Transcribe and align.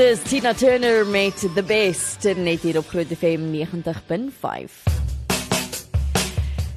is 0.00 0.22
Tina 0.22 0.54
Turner 0.54 1.06
met 1.06 1.34
The 1.54 1.62
Best 1.62 2.24
net 2.36 2.62
hier 2.64 2.78
op 2.78 2.88
Groot 2.88 3.06
FM 3.06 3.50
90.5. 3.52 4.90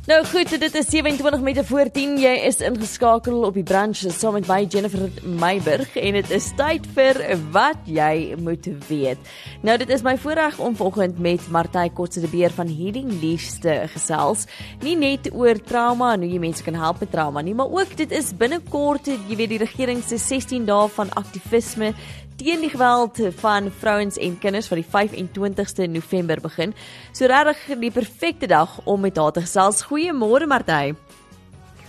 Nou 0.04 0.18
goed, 0.28 0.50
dit 0.60 0.76
is 0.76 0.90
27 0.90 1.40
minute 1.40 1.64
voor 1.64 1.92
10. 1.92 2.18
Jy 2.20 2.34
is 2.44 2.58
ingeskakel 2.60 3.46
op 3.48 3.56
die 3.56 3.64
branch 3.64 4.02
saam 4.12 4.36
met 4.36 4.48
my 4.50 4.66
Jennifer 4.68 5.08
Meiburg 5.24 5.96
en 5.96 6.18
dit 6.18 6.34
is 6.36 6.50
tyd 6.60 6.90
vir 6.98 7.22
wat 7.56 7.88
jy 7.88 8.36
moet 8.36 8.68
weet. 8.90 9.32
Nou 9.64 9.78
dit 9.80 9.94
is 9.96 10.04
my 10.04 10.18
voorreg 10.20 10.60
om 10.60 10.76
vanoggend 10.76 11.22
met 11.24 11.48
Martie 11.48 11.94
Kotse 11.96 12.20
de 12.20 12.28
Beer 12.28 12.52
van 12.52 12.68
Healing 12.68 13.14
Liefste 13.22 13.86
gesels. 13.94 14.44
Nie 14.84 14.98
net 15.00 15.32
oor 15.32 15.62
trauma 15.64 16.12
en 16.18 16.28
hoe 16.28 16.34
jy 16.34 16.42
mense 16.44 16.68
kan 16.68 16.76
help 16.76 17.00
met 17.00 17.14
trauma 17.16 17.42
nie, 17.42 17.56
maar 17.56 17.72
ook 17.72 17.96
dit 17.96 18.12
is 18.12 18.34
binnekort, 18.36 19.08
jy 19.08 19.40
weet 19.40 19.56
die 19.56 19.64
regering 19.64 20.04
se 20.04 20.20
16 20.20 20.68
dae 20.68 20.92
van 21.00 21.16
aktivisme 21.16 21.94
teen 22.38 22.62
die 22.62 22.70
geweld 22.70 23.20
van 23.40 23.72
vrouens 23.72 24.18
en 24.18 24.40
kinders 24.40 24.70
wat 24.72 24.82
die 24.82 24.90
25ste 24.90 25.90
November 25.90 26.42
begin. 26.42 26.74
So 27.12 27.26
regtig 27.30 27.80
die 27.80 27.92
perfekte 27.92 28.48
dag 28.48 28.80
om 28.86 29.02
met 29.02 29.18
haar 29.18 29.32
te 29.32 29.42
gesels. 29.46 29.84
Goeiemôre 29.90 30.48
Martie. 30.48 30.96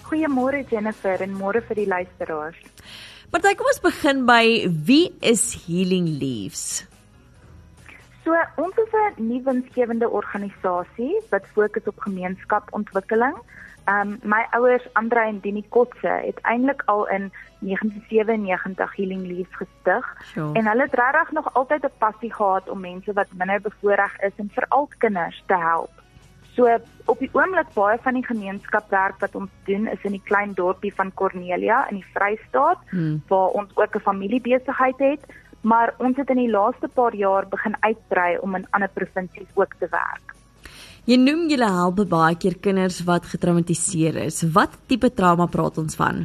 Goeiemôre 0.04 0.64
Jennifer 0.70 1.20
en 1.24 1.32
môre 1.34 1.62
vir 1.64 1.80
die 1.82 1.88
luisteraars. 1.88 2.58
Martie, 3.32 3.54
kom 3.58 3.66
ons 3.66 3.80
begin 3.82 4.26
by 4.28 4.44
wie 4.86 5.08
is 5.20 5.54
Healing 5.66 6.06
Leaves? 6.20 6.84
So, 8.24 8.32
ons 8.56 8.76
is 8.80 8.92
'n 8.92 9.26
nuwe 9.28 9.44
winsgewende 9.44 10.08
organisasie 10.08 11.12
wat 11.30 11.44
fokus 11.52 11.84
op 11.86 11.98
gemeenskapontwikkeling. 11.98 13.34
Um 13.86 14.18
my 14.22 14.46
ouers 14.50 14.82
Andre 14.92 15.20
en 15.20 15.40
Dini 15.40 15.64
Kotse 15.68 16.08
het 16.08 16.38
eintlik 16.40 16.82
al 16.86 17.08
in 17.08 17.32
1997 17.58 18.96
Healing 18.96 19.26
Leaves 19.26 19.56
gestig 19.56 20.06
sure. 20.32 20.52
en 20.52 20.66
hulle 20.66 20.82
het 20.82 20.94
regtig 20.94 21.32
nog 21.32 21.54
altyd 21.54 21.84
'n 21.84 21.98
passie 21.98 22.32
gehad 22.34 22.68
om 22.68 22.80
mense 22.80 23.12
wat 23.12 23.28
minder 23.32 23.60
bevoordeel 23.60 24.16
is 24.20 24.32
en 24.36 24.50
veral 24.52 24.88
kinders 24.98 25.42
te 25.46 25.56
help. 25.56 25.90
So 26.54 26.78
op 27.04 27.18
die 27.18 27.30
oomblik 27.32 27.72
baie 27.74 27.98
van 28.02 28.14
die 28.14 28.26
gemeenskapwerk 28.26 29.18
wat 29.18 29.34
ons 29.34 29.50
doen 29.64 29.86
is 29.86 30.02
in 30.02 30.14
die 30.14 30.22
klein 30.24 30.52
dorpie 30.54 30.94
van 30.94 31.14
Cornelia 31.14 31.88
in 31.88 31.96
die 31.96 32.10
Vrystaat 32.14 32.78
hmm. 32.90 33.22
waar 33.28 33.48
ons 33.48 33.76
ook 33.76 33.96
'n 33.96 34.06
familiebesigheid 34.10 34.98
het, 34.98 35.22
maar 35.60 35.94
ons 35.98 36.16
het 36.16 36.30
in 36.30 36.36
die 36.36 36.50
laaste 36.50 36.88
paar 36.88 37.14
jaar 37.14 37.48
begin 37.48 37.76
uitbrei 37.80 38.38
om 38.38 38.54
in 38.54 38.66
ander 38.70 38.88
provinsies 38.88 39.50
ook 39.54 39.74
te 39.78 39.86
werk. 39.90 40.34
Jy 41.04 41.18
noem 41.20 41.50
julle 41.52 41.66
help 41.68 41.98
baie 42.08 42.36
keer 42.40 42.54
kinders 42.64 43.02
wat 43.04 43.26
getraumatiseer 43.28 44.16
is. 44.22 44.38
Wat 44.54 44.78
tipe 44.88 45.10
trauma 45.12 45.44
praat 45.52 45.76
ons 45.82 45.98
van? 46.00 46.22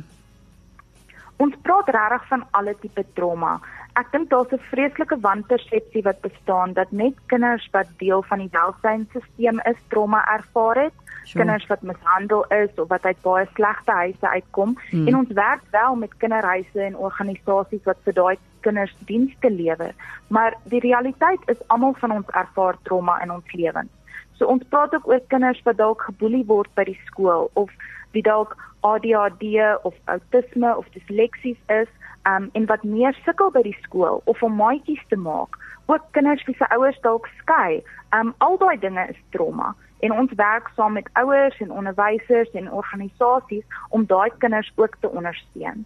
Ons 1.43 1.57
praat 1.67 1.91
regtig 1.91 2.29
van 2.29 2.45
alle 2.55 2.75
tipe 2.79 3.03
trauma. 3.17 3.57
Ek 3.99 4.07
dink 4.13 4.29
daar's 4.31 4.53
'n 4.55 4.63
vreeslike 4.71 5.17
wanpersepsie 5.19 6.03
wat 6.03 6.21
bestaan 6.21 6.73
dat 6.73 6.91
net 6.91 7.15
kinders 7.27 7.67
wat 7.73 7.87
deel 7.97 8.23
van 8.29 8.39
die 8.39 8.51
welstandstelsel 8.51 9.59
is, 9.71 9.79
trauma 9.89 10.23
ervaar 10.31 10.83
het. 10.85 10.95
Sure. 11.25 11.43
Kinders 11.43 11.67
wat 11.67 11.81
mishandel 11.81 12.45
is 12.49 12.71
of 12.77 12.87
wat 12.87 13.03
uit 13.03 13.21
baie 13.21 13.47
slegte 13.55 13.91
huise 13.91 14.27
uitkom 14.27 14.77
hmm. 14.89 15.07
en 15.07 15.15
ons 15.15 15.31
werk 15.33 15.63
wel 15.71 15.95
met 15.95 16.17
kinderhuise 16.17 16.81
en 16.81 16.95
organisasies 16.95 17.83
wat 17.83 17.97
vir 18.05 18.13
daai 18.13 18.37
kinders 18.65 18.95
dienste 19.05 19.51
lewer. 19.51 19.93
Maar 20.27 20.57
die 20.63 20.79
realiteit 20.79 21.39
is 21.45 21.61
almal 21.67 21.95
van 21.99 22.11
ons 22.11 22.27
ervaar 22.27 22.77
trauma 22.83 23.21
in 23.23 23.31
ons 23.31 23.53
lewens. 23.53 23.91
So 24.39 24.47
ons 24.47 24.63
praat 24.69 24.93
ook 24.95 25.07
oor 25.07 25.21
kinders 25.27 25.61
wat 25.65 25.77
dalk 25.77 26.05
geboelie 26.07 26.45
word 26.47 26.71
by 26.75 26.85
die 26.87 26.99
skool 27.05 27.49
of 27.59 27.71
wie 28.11 28.23
dalk 28.23 28.57
ADHD 28.81 29.43
of 29.83 29.93
autisme 30.05 30.77
of 30.77 30.85
disleksies 30.93 31.57
is, 31.67 31.87
um, 32.23 32.49
en 32.53 32.65
wat 32.65 32.83
meer 32.83 33.17
sukkel 33.25 33.51
by 33.51 33.63
die 33.65 33.77
skool 33.83 34.21
of 34.25 34.43
om 34.43 34.55
maatjies 34.55 35.03
te 35.09 35.19
maak. 35.19 35.57
Ook 35.89 36.05
kinders 36.11 36.43
wie 36.45 36.55
se 36.55 36.67
ouers 36.75 36.99
dalk 37.01 37.29
skei. 37.41 37.81
Um 38.15 38.33
al 38.37 38.57
daai 38.57 38.77
dinge 38.79 39.07
is 39.09 39.21
trauma 39.33 39.75
en 39.99 40.13
ons 40.15 40.31
werk 40.39 40.69
saam 40.75 40.95
met 40.95 41.09
ouers 41.19 41.57
en 41.59 41.71
onderwysers 41.71 42.51
en 42.55 42.71
organisasies 42.71 43.65
om 43.89 44.05
daai 44.07 44.29
kinders 44.39 44.71
ook 44.75 44.95
te 44.99 45.09
ondersteun. 45.09 45.83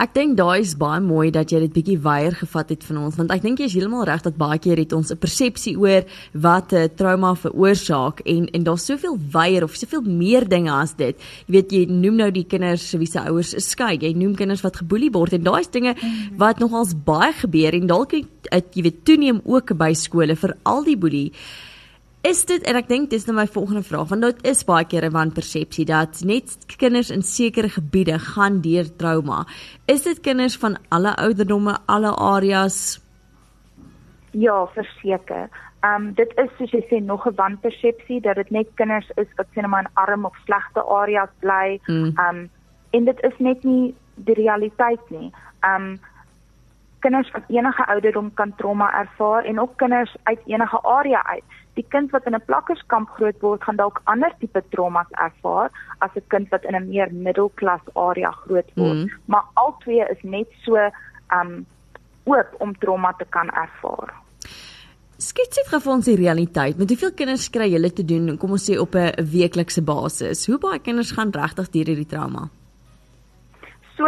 Ek 0.00 0.14
dink 0.16 0.38
daai 0.38 0.62
is 0.62 0.72
baie 0.80 1.00
mooi 1.04 1.28
dat 1.34 1.52
jy 1.52 1.60
dit 1.66 1.74
bietjie 1.74 1.98
weier 2.00 2.32
gevat 2.38 2.72
het 2.72 2.86
van 2.88 3.02
ons 3.04 3.18
want 3.20 3.32
ek 3.34 3.42
dink 3.44 3.60
jy 3.60 3.68
is 3.68 3.76
heeltemal 3.76 4.06
reg 4.08 4.24
dat 4.24 4.38
baie 4.40 4.56
keer 4.62 4.80
het 4.80 4.94
ons 4.96 5.12
'n 5.12 5.20
persepsie 5.20 5.76
oor 5.76 6.08
wat 6.32 6.72
'n 6.72 6.88
trauma 6.96 7.34
veroorsaak 7.34 8.20
en 8.24 8.48
en 8.48 8.62
daar's 8.64 8.86
soveel 8.86 9.18
weier 9.32 9.62
of 9.64 9.76
soveel 9.76 10.02
meer 10.02 10.48
dinge 10.48 10.72
as 10.72 10.94
dit. 10.94 11.16
Jy 11.46 11.52
weet 11.52 11.59
jy 11.68 11.84
noem 11.86 12.16
nou 12.16 12.30
die 12.32 12.46
kinders 12.48 12.88
wie 12.96 13.06
se 13.06 13.20
ouers 13.20 13.52
skei. 13.64 13.98
Jy 14.00 14.14
noem 14.16 14.34
kinders 14.38 14.62
wat 14.64 14.80
geboelie 14.80 15.10
word 15.12 15.36
en 15.36 15.44
daai 15.44 15.60
is 15.60 15.68
dinge 15.68 15.94
wat 16.40 16.58
nogals 16.58 16.94
baie 16.94 17.32
gebeur 17.36 17.76
en 17.76 17.86
dalk 17.86 18.16
jy 18.16 18.82
weet 18.82 19.04
toeneem 19.04 19.42
ook 19.44 19.76
by 19.76 19.92
skole 19.92 20.36
vir 20.36 20.56
al 20.64 20.84
die 20.84 20.96
boelie. 20.96 21.28
Is 22.24 22.42
dit 22.44 22.64
en 22.68 22.76
ek 22.76 22.88
dink 22.88 23.10
dis 23.12 23.24
nou 23.28 23.36
my 23.36 23.46
volgende 23.48 23.82
vraag 23.84 24.10
want 24.10 24.26
dit 24.26 24.42
is 24.50 24.64
baie 24.68 24.84
keer 24.84 25.04
'n 25.04 25.12
wanpersepsie 25.12 25.86
dat 25.88 26.20
net 26.24 26.56
kinders 26.76 27.10
in 27.10 27.22
sekere 27.22 27.68
gebiede 27.68 28.18
gaan 28.18 28.60
deur 28.60 28.88
trauma. 28.96 29.46
Is 29.86 30.02
dit 30.02 30.20
kinders 30.20 30.56
van 30.56 30.76
alle 30.88 31.16
ouderdomme, 31.16 31.78
alle 31.86 32.12
areas? 32.16 33.00
Ja, 34.32 34.66
verseker. 34.66 35.48
Ehm 35.80 35.94
um, 35.94 36.12
dit 36.14 36.32
is 36.36 36.50
soos 36.58 36.70
jy 36.70 36.82
sê 36.88 37.00
nog 37.04 37.26
'n 37.26 37.34
wanpersepsie 37.34 38.20
dat 38.20 38.34
dit 38.34 38.50
net 38.50 38.68
kinders 38.74 39.10
is 39.16 39.30
wat 39.36 39.46
sien 39.52 39.68
maar 39.68 39.80
in 39.80 39.94
arm 39.94 40.24
of 40.24 40.36
slegte 40.44 40.82
areas 40.82 41.32
bly. 41.38 41.80
Hmm. 41.84 42.04
Ehm 42.04 42.34
mm. 42.34 42.38
um, 42.40 42.50
en 42.90 43.04
dit 43.04 43.20
is 43.22 43.38
net 43.38 43.64
nie 43.64 43.94
die 44.14 44.34
realiteit 44.34 45.10
nie. 45.10 45.32
Ehm 45.60 45.82
um, 45.82 46.00
kinders 46.98 47.30
van 47.30 47.44
enige 47.48 47.86
ouderdom 47.86 48.34
kan 48.34 48.54
trauma 48.56 49.00
ervaar 49.00 49.44
en 49.44 49.60
ook 49.60 49.76
kinders 49.76 50.16
uit 50.22 50.40
enige 50.46 50.82
area 50.82 51.26
uit 51.26 51.44
die 51.74 51.86
kind 51.88 52.10
wat 52.10 52.26
in 52.26 52.34
'n 52.34 52.44
plakkerskamp 52.44 53.08
groot 53.08 53.40
word 53.40 53.62
gaan 53.62 53.76
dalk 53.76 54.00
ander 54.04 54.32
tipe 54.38 54.62
traumas 54.68 55.10
ervaar 55.10 55.70
as 55.98 56.10
'n 56.14 56.26
kind 56.26 56.48
wat 56.48 56.64
in 56.64 56.74
'n 56.74 56.88
meer 56.88 57.08
middelklas 57.12 57.84
area 57.94 58.30
groot 58.30 58.70
word. 58.74 58.98
Mm. 59.04 59.10
Maar 59.24 59.44
albei 59.54 60.00
is 60.14 60.22
net 60.22 60.48
so 60.62 60.76
um 61.38 61.66
oop 62.24 62.54
om 62.58 62.78
trauma 62.78 63.12
te 63.12 63.24
kan 63.28 63.48
ervaar. 63.50 64.10
Skets 65.20 65.58
dit 65.58 65.68
vir 65.68 65.92
ons 65.92 66.06
die 66.08 66.16
realiteit. 66.16 66.78
Met 66.80 66.88
hoeveel 66.88 67.12
kinders 67.12 67.50
kry 67.52 67.66
julle 67.68 67.90
te 67.92 68.04
doen, 68.08 68.38
kom 68.40 68.56
ons 68.56 68.64
sê 68.70 68.78
op 68.80 68.94
'n 68.96 69.12
weeklikse 69.20 69.82
basis? 69.82 70.46
Hoe 70.46 70.58
baie 70.58 70.80
kinders 70.80 71.12
gaan 71.12 71.30
regtig 71.30 71.68
deur 71.70 71.86
hierdie 71.92 72.08
trauma? 72.08 72.48
So, 73.96 74.06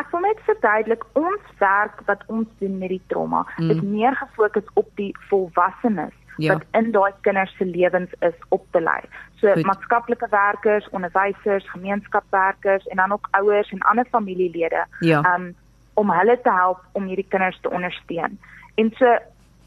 ek 0.00 0.10
wil 0.10 0.20
net 0.20 0.40
verduidelik, 0.46 1.04
ons 1.12 1.44
werk 1.58 2.00
wat 2.06 2.22
ons 2.26 2.48
doen 2.60 2.78
met 2.78 2.88
die 2.88 3.02
trauma 3.08 3.46
mm. 3.58 3.70
is 3.70 3.80
meer 3.82 4.16
gefokus 4.16 4.64
op 4.74 4.88
die 4.96 5.12
volwassenes 5.28 6.14
ja. 6.36 6.54
wat 6.54 6.64
in 6.72 6.92
daai 6.92 7.12
kinders 7.20 7.52
se 7.58 7.64
lewens 7.64 8.10
is 8.20 8.38
op 8.48 8.64
te 8.70 8.80
lei. 8.80 9.00
So 9.40 9.52
Goed. 9.52 9.66
maatskaplike 9.66 10.28
werkers, 10.30 10.88
onderwysers, 10.90 11.70
gemeenskapswerkers 11.70 12.86
en 12.86 12.96
dan 12.96 13.12
ook 13.12 13.28
ouers 13.30 13.70
en 13.70 13.78
ander 13.80 14.06
familielede 14.10 14.86
ja. 15.00 15.34
um, 15.34 15.54
om 15.94 16.10
hulle 16.10 16.40
te 16.40 16.50
help 16.50 16.80
om 16.92 17.04
hierdie 17.04 17.28
kinders 17.28 17.58
te 17.60 17.70
ondersteun. 17.70 18.38
En 18.74 18.90
so 18.98 19.18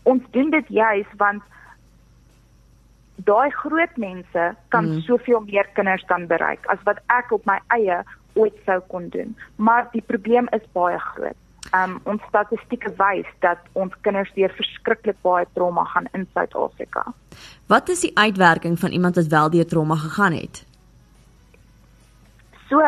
ons 0.07 0.23
doen 0.35 0.51
dit 0.53 0.73
juis 0.79 1.09
want 1.21 1.43
daai 3.27 3.49
groot 3.51 3.97
mense 3.97 4.45
kan 4.73 4.85
mm. 4.85 5.01
soveel 5.07 5.41
meer 5.49 5.67
kinders 5.73 6.05
dan 6.11 6.27
bereik 6.29 6.65
as 6.73 6.79
wat 6.85 7.01
ek 7.13 7.33
op 7.35 7.45
my 7.49 7.57
eie 7.75 8.03
ooit 8.37 8.57
sou 8.65 8.77
kon 8.91 9.09
doen. 9.09 9.33
Maar 9.55 9.87
die 9.91 10.03
probleem 10.05 10.47
is 10.53 10.65
baie 10.77 10.99
groot. 11.01 11.37
Um 11.75 11.97
ons 12.07 12.23
statistieke 12.29 12.93
wys 12.99 13.27
dat 13.43 13.59
ons 13.73 13.93
kinders 14.05 14.29
deur 14.37 14.53
verskriklik 14.55 15.17
baie 15.25 15.47
trauma 15.57 15.83
gaan 15.91 16.07
in 16.13 16.27
Suid-Afrika. 16.33 17.03
Wat 17.67 17.89
is 17.89 18.05
die 18.05 18.13
uitwerking 18.15 18.77
van 18.79 18.95
iemand 18.95 19.19
wat 19.19 19.33
wel 19.33 19.49
deur 19.49 19.67
trauma 19.67 19.97
gegaan 20.05 20.37
het? 20.37 20.63
So 22.69 22.83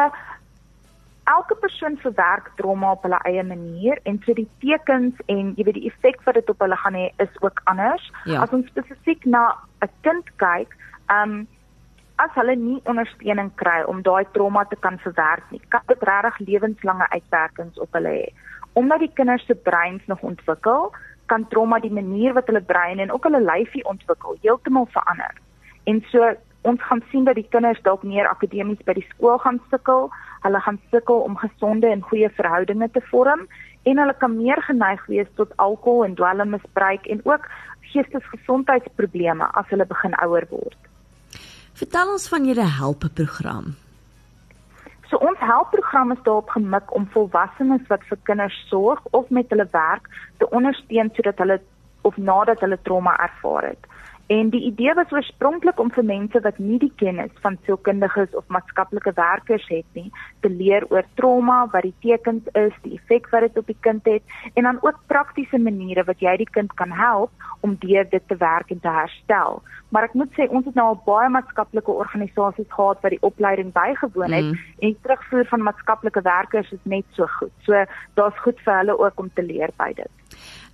elke 1.36 1.56
persoon 1.62 1.98
verwerk 2.02 2.52
trauma 2.56 2.92
op 2.92 3.04
hulle 3.06 3.20
eie 3.30 3.44
manier 3.44 4.00
en 4.10 4.20
so 4.26 4.34
die 4.34 4.48
tekens 4.64 5.16
en 5.28 5.54
jy 5.58 5.66
weet 5.68 5.78
die 5.78 5.92
effek 5.92 6.22
wat 6.26 6.40
dit 6.40 6.50
op 6.50 6.66
hulle 6.66 6.78
gaan 6.82 6.98
hê 6.98 7.08
is 7.26 7.40
ook 7.46 7.62
anders. 7.72 8.12
Ja. 8.26 8.42
As 8.42 8.54
ons 8.56 8.68
spesifiek 8.74 9.26
na 9.26 9.44
'n 9.86 9.90
kind 10.02 10.30
kyk, 10.38 10.76
um 11.10 11.48
as 12.20 12.32
hulle 12.36 12.56
nie 12.56 12.82
ondersteuning 12.84 13.52
kry 13.56 13.84
om 13.88 14.02
daai 14.02 14.26
trauma 14.34 14.66
te 14.66 14.76
kan 14.76 14.98
verwerk 15.00 15.52
nie, 15.52 15.62
kan 15.70 15.82
dit 15.88 16.02
regtig 16.04 16.40
lewenslange 16.48 17.08
uitwerkings 17.10 17.80
op 17.80 17.94
hulle 17.94 18.10
hê 18.10 18.28
omdat 18.74 19.00
die 19.00 19.14
kinders 19.14 19.46
se 19.46 19.56
breins 19.56 20.06
nog 20.06 20.22
ontwikkel, 20.22 20.92
kan 21.26 21.48
trauma 21.48 21.80
die 21.80 21.92
manier 21.92 22.34
wat 22.34 22.48
hulle 22.48 22.62
brein 22.62 23.00
en 23.00 23.12
ook 23.12 23.24
hulle 23.24 23.42
lyfie 23.42 23.86
ontwikkel 23.86 24.38
heeltemal 24.42 24.88
verander. 24.94 25.34
En 25.84 26.04
so 26.12 26.34
ons 26.62 26.82
gaan 26.82 27.02
sien 27.12 27.24
dat 27.24 27.36
die 27.36 27.48
kinders 27.50 27.82
dalk 27.84 28.04
meer 28.04 28.28
akademies 28.28 28.82
by 28.86 28.94
die 28.98 29.08
skool 29.14 29.38
gaan 29.40 29.60
sukkel, 29.72 30.10
hulle 30.44 30.60
gaan 30.66 30.80
sukkel 30.92 31.24
om 31.28 31.38
gesonde 31.40 31.88
en 31.88 32.04
goeie 32.04 32.30
verhoudinge 32.36 32.90
te 32.92 33.02
vorm 33.12 33.48
en 33.88 33.98
hulle 33.98 34.16
kan 34.20 34.36
meer 34.36 34.62
geneig 34.68 35.06
wees 35.08 35.28
tot 35.40 35.56
alkohol 35.58 36.06
en 36.06 36.16
dwelmmisbruik 36.20 37.08
en 37.08 37.22
ook 37.24 37.48
geestesgesondheidsprobleme 37.92 39.48
as 39.62 39.70
hulle 39.72 39.88
begin 39.88 40.16
ouer 40.24 40.48
word. 40.50 40.90
Vertel 41.80 42.12
ons 42.12 42.28
van 42.28 42.46
julle 42.46 42.68
helpeprogram. 42.80 43.76
So 45.10 45.18
ons 45.26 45.40
helpprogram 45.42 46.12
is 46.14 46.22
daarop 46.26 46.52
gemik 46.54 46.92
om 46.96 47.08
volwassenes 47.14 47.88
wat 47.90 48.04
vir 48.10 48.20
kinders 48.30 48.58
sorg 48.70 49.00
of 49.18 49.30
met 49.34 49.50
hulle 49.50 49.66
werk 49.72 50.10
te 50.38 50.50
ondersteun 50.54 51.10
sodat 51.16 51.40
hulle 51.42 51.58
of 52.08 52.18
nadat 52.18 52.62
hulle 52.66 52.78
trauma 52.84 53.16
ervaar 53.24 53.72
het. 53.72 53.88
En 54.30 54.50
die 54.54 54.62
idee 54.62 54.94
was 54.94 55.12
oorspronklik 55.12 55.80
om 55.82 55.88
vir 55.90 56.06
mense 56.06 56.40
wat 56.46 56.58
nie 56.62 56.78
die 56.78 56.92
kennis 57.02 57.32
van 57.42 57.56
sielkundiges 57.66 58.36
of 58.38 58.46
maatskaplike 58.54 59.16
werkers 59.18 59.66
het 59.72 59.98
nie, 59.98 60.12
te 60.46 60.52
leer 60.54 60.86
oor 60.94 61.08
trauma, 61.18 61.64
wat 61.74 61.88
die 61.88 61.96
tekens 62.06 62.46
is, 62.62 62.76
die 62.84 63.00
effek 63.00 63.32
wat 63.32 63.48
dit 63.48 63.58
op 63.58 63.72
die 63.72 63.78
kind 63.88 64.06
het 64.06 64.38
en 64.54 64.70
dan 64.70 64.78
ook 64.86 65.00
praktiese 65.10 65.58
maniere 65.58 66.06
wat 66.06 66.22
jy 66.22 66.36
die 66.44 66.50
kind 66.60 66.76
kan 66.78 66.94
help 66.94 67.48
om 67.66 67.74
deur 67.82 68.06
dit 68.12 68.28
te 68.30 68.38
werk 68.38 68.70
en 68.70 68.84
te 68.86 68.94
herstel. 69.00 69.64
Maar 69.90 70.12
ek 70.12 70.14
moet 70.22 70.38
sê 70.38 70.46
ons 70.46 70.70
het 70.70 70.78
nou 70.78 70.92
al 70.92 71.02
baie 71.10 71.34
maatskaplike 71.34 71.98
organisasies 72.06 72.70
gehad 72.70 73.02
wat 73.02 73.16
die 73.16 73.24
opleiding 73.26 73.74
bygewoon 73.74 74.38
het 74.38 74.52
mm. 74.52 74.64
en 74.78 74.94
die 74.94 75.00
terugvoer 75.08 75.50
van 75.50 75.66
maatskaplike 75.72 76.22
werkers 76.22 76.70
is 76.78 76.86
net 76.86 77.18
so 77.18 77.26
goed. 77.40 77.56
So 77.66 77.82
daar's 78.14 78.46
goed 78.46 78.62
vir 78.62 78.78
hulle 78.84 79.00
ook 79.02 79.26
om 79.26 79.34
te 79.34 79.50
leer 79.50 79.74
by 79.82 79.90
dit. 79.98 80.29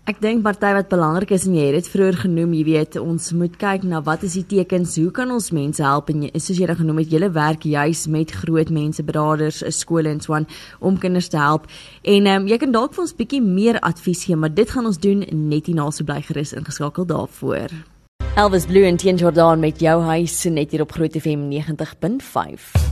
Ek 0.06 0.20
dink 0.22 0.44
party 0.46 0.70
wat 0.76 0.92
belangrik 0.92 1.32
is 1.34 1.48
en 1.50 1.56
jy 1.58 1.64
het 1.66 1.80
dit 1.80 1.88
vroeër 1.90 2.20
genoem, 2.28 2.52
jy 2.54 2.66
weet, 2.68 2.98
ons 3.02 3.32
moet 3.34 3.56
kyk 3.58 3.88
na 3.90 4.04
wat 4.06 4.22
is 4.28 4.36
die 4.38 4.44
tekens, 4.52 4.94
hoe 5.02 5.10
kan 5.10 5.34
ons 5.34 5.48
mense 5.50 5.82
help 5.82 6.12
en 6.14 6.28
soos 6.36 6.60
jy 6.60 6.68
dit 6.70 6.78
genoem 6.78 7.02
het, 7.02 7.10
julle 7.10 7.32
werk 7.34 7.66
juis 7.66 8.04
met 8.14 8.36
groot 8.44 8.70
mense, 8.70 9.02
braders, 9.02 9.64
skole 9.74 10.14
en 10.14 10.22
so 10.22 10.38
aan 10.38 10.46
om 10.78 11.02
kinders 11.02 11.32
te 11.34 11.42
help. 11.42 11.66
En 12.06 12.30
ehm 12.30 12.46
um, 12.46 12.48
jy 12.54 12.62
kan 12.62 12.78
dalk 12.78 12.94
vir 12.94 13.08
ons 13.08 13.18
bietjie 13.18 13.42
meer 13.42 13.82
advies 13.82 14.28
gee, 14.30 14.38
maar 14.38 14.54
dit 14.54 14.70
gaan 14.70 14.86
ons 14.86 15.02
doen 15.02 15.26
net 15.26 15.74
hierna 15.74 15.90
so 15.90 16.06
bly 16.06 16.22
gerus 16.22 16.54
ingeskakel 16.54 17.10
daarvoor. 17.10 17.74
Elvis 18.38 18.70
Blue 18.70 18.86
en 18.86 19.02
Tien 19.02 19.18
Jordan 19.18 19.58
met 19.60 19.82
jou 19.82 20.04
huis 20.06 20.44
net 20.54 20.70
hier 20.70 20.86
op 20.86 20.94
Groot 20.94 21.18
FM 21.18 21.50
90.5. 21.50 22.85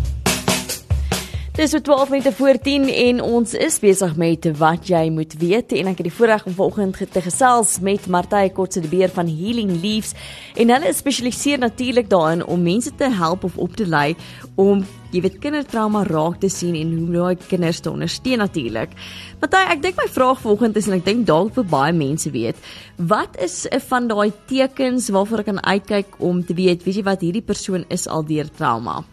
Dis 1.53 1.69
so 1.69 1.77
12 1.79 2.09
minute 2.09 2.31
voor 2.31 2.57
10 2.57 2.87
en 2.89 3.19
ons 3.21 3.51
is 3.53 3.75
besig 3.77 4.15
met 4.17 4.45
wat 4.57 4.87
jy 4.89 5.03
moet 5.13 5.35
weet 5.37 5.75
en 5.77 5.91
ek 5.91 5.99
het 6.01 6.07
die 6.07 6.13
voorreg 6.17 6.47
om 6.49 6.55
vanoggend 6.57 6.97
te 7.13 7.21
gesels 7.21 7.75
met 7.85 8.07
Martie 8.09 8.49
Kotse 8.49 8.81
die 8.81 8.89
beer 8.89 9.13
van 9.13 9.29
Healing 9.29 9.75
Leaves 9.83 10.15
en 10.57 10.73
hulle 10.73 10.95
spesialiseer 10.97 11.61
natuurlik 11.61 12.09
daarin 12.09 12.41
om 12.41 12.65
mense 12.65 12.89
te 12.97 13.11
help 13.19 13.45
of 13.45 13.61
op 13.61 13.77
te 13.77 13.85
lei 13.85 14.15
om 14.57 14.81
jy 15.13 15.21
weet 15.27 15.37
kindertrauma 15.45 16.01
raak 16.09 16.41
te 16.41 16.49
sien 16.49 16.73
en 16.73 16.97
hoe 16.97 17.13
daai 17.19 17.45
kinders 17.45 17.85
te 17.85 17.93
ondersteun 17.93 18.41
natuurlik. 18.41 18.97
Martie, 19.37 19.63
ek 19.77 19.85
dink 19.85 20.01
my 20.01 20.09
vraag 20.09 20.41
vanoggend 20.41 20.81
is 20.81 20.89
en 20.89 20.97
ek 20.97 21.05
dink 21.05 21.27
dalk 21.29 21.53
vir 21.53 21.69
baie 21.69 21.93
mense 21.93 22.33
weet, 22.33 22.57
wat 22.97 23.37
is 23.37 23.67
van 23.91 24.09
daai 24.09 24.33
tekens 24.49 25.13
waarvoor 25.13 25.45
ek 25.45 25.53
kan 25.53 25.65
uitkyk 25.69 26.17
om 26.17 26.41
te 26.41 26.57
weet, 26.57 26.81
weet 26.81 27.03
jy 27.03 27.09
wat 27.13 27.21
hierdie 27.21 27.45
persoon 27.45 27.85
is 27.93 28.09
al 28.09 28.25
deur 28.25 28.49
trauma? 28.57 29.03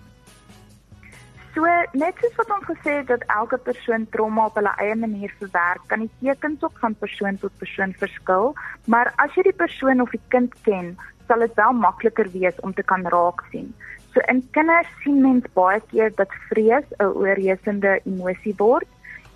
Net 1.90 2.14
soos 2.22 2.36
wat 2.38 2.50
ons 2.54 2.66
gesê 2.68 2.92
het 3.00 3.08
dat 3.08 3.24
elke 3.34 3.58
persoon 3.66 4.04
trauma 4.14 4.44
op 4.46 4.58
hulle 4.60 4.70
eie 4.78 4.94
manier 4.94 5.32
verwerk, 5.40 5.82
kan 5.90 6.04
die 6.04 6.10
tekens 6.20 6.62
ook 6.62 6.76
van 6.78 6.94
persoon 6.94 7.38
tot 7.42 7.56
persoon 7.58 7.90
verskil, 7.98 8.52
maar 8.86 9.10
as 9.18 9.34
jy 9.34 9.42
die 9.48 9.56
persoon 9.58 9.98
of 10.04 10.12
die 10.14 10.22
kind 10.30 10.54
ken, 10.62 10.92
sal 11.26 11.42
dit 11.42 11.56
wel 11.58 11.74
makliker 11.74 12.30
wees 12.30 12.60
om 12.62 12.70
te 12.78 12.84
kan 12.86 13.02
raak 13.10 13.42
sien. 13.50 13.72
So 14.14 14.22
in 14.30 14.44
kinders 14.54 14.86
sien 15.02 15.18
mens 15.24 15.50
baie 15.58 15.82
keer 15.90 16.14
dat 16.14 16.30
vrees 16.46 16.86
'n 17.00 17.10
oorheersende 17.10 17.98
emosie 18.06 18.54
word. 18.62 18.86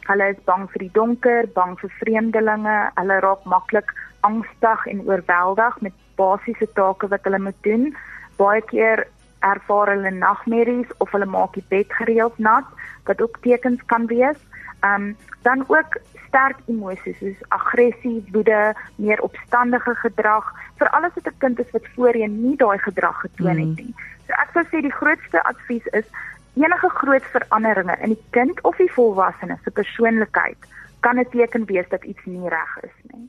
Hulle 0.07 0.31
is 0.31 0.45
bang 0.47 0.71
vir 0.71 0.79
die 0.79 0.95
donker, 0.95 1.47
bang 1.55 1.75
vir 1.81 1.91
vreemdelinge, 1.99 2.79
hulle 2.95 3.21
raak 3.21 3.45
maklik 3.45 3.91
angstig 4.21 4.87
en 4.87 5.03
oorweldig 5.09 5.81
met 5.81 5.93
basiese 6.17 6.69
take 6.75 7.09
wat 7.09 7.25
hulle 7.25 7.39
moet 7.39 7.63
doen. 7.63 7.97
Baie 8.37 8.63
keer 8.63 9.07
ervaar 9.53 9.93
hulle 9.93 10.11
nagmerries 10.11 10.91
of 10.99 11.13
hulle 11.13 11.29
maak 11.37 11.55
die 11.59 11.67
bed 11.69 11.93
gereeld 12.01 12.39
nat 12.39 12.65
wat 13.05 13.23
ook 13.23 13.39
tekens 13.47 13.81
kan 13.93 14.07
wees. 14.07 14.41
Um 14.81 15.17
dan 15.43 15.65
ook 15.69 15.99
sterk 16.27 16.59
emosies 16.67 17.19
soos 17.19 17.41
aggressie, 17.49 18.25
woede, 18.33 18.75
meer 18.97 19.21
opstandige 19.23 19.95
gedrag, 19.95 20.47
vir 20.81 20.89
alles 20.97 21.13
wat 21.15 21.27
'n 21.27 21.39
kind 21.39 21.61
is 21.61 21.71
wat 21.71 21.87
voorheen 21.95 22.41
nie 22.43 22.57
daai 22.57 22.79
gedrag 22.79 23.21
getoon 23.21 23.59
het 23.59 23.77
mm. 23.77 23.85
nie. 23.85 23.95
So 24.27 24.33
ek 24.43 24.51
sou 24.53 24.65
sê 24.71 24.81
die 24.83 24.99
grootste 25.01 25.43
advies 25.45 25.87
is 25.93 26.09
enige 26.55 26.89
groot 26.89 27.27
veranderinge 27.37 27.97
in 28.01 28.15
die 28.15 28.25
kind 28.31 28.63
of 28.63 28.77
die 28.77 28.93
volwassene 28.97 29.59
se 29.65 29.71
persoonlikheid 29.71 30.59
kan 31.01 31.19
'n 31.19 31.29
teken 31.31 31.65
wees 31.65 31.89
dat 31.89 32.05
iets 32.05 32.25
nie 32.25 32.49
reg 32.49 32.79
is 32.83 32.97
nie. 33.13 33.29